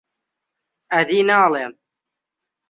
ئەدی 0.91 1.19
ناڵێم 1.29 1.73